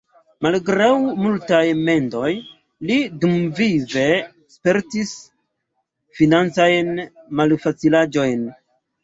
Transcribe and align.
Malgraŭ 0.45 0.85
multaj 1.25 1.59
mendoj 1.89 2.31
li 2.91 2.97
dumvive 3.25 4.07
spertis 4.55 5.13
financajn 6.23 6.91
malfacilaĵojn. 7.43 8.45